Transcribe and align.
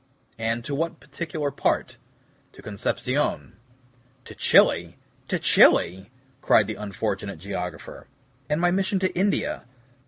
"And 0.39 0.65
to 0.65 0.73
what 0.73 0.99
particular 0.99 1.51
part?" 1.51 1.97
"To 2.53 2.63
Concepcion." 2.63 3.57
"To 4.25 4.33
Chili! 4.33 4.97
to 5.27 5.37
Chili!" 5.37 6.09
cried 6.41 6.65
the 6.65 6.73
unfortunate 6.73 7.37
geographer. 7.37 8.07
"And 8.49 8.59
my 8.59 8.71
mission 8.71 8.97
to 8.97 9.15
India. 9.15 9.65